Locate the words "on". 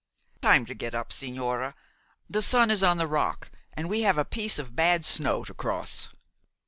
2.81-2.97